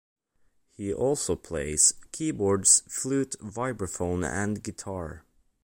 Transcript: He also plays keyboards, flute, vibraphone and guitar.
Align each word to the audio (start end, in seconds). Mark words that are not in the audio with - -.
He 0.71 0.91
also 0.91 1.35
plays 1.35 1.93
keyboards, 2.11 2.81
flute, 2.89 3.35
vibraphone 3.39 4.25
and 4.27 4.63
guitar. 4.63 5.25